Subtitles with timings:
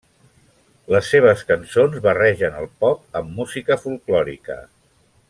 [0.93, 4.57] Les seves cançons barregen el pop amb música folklòrica.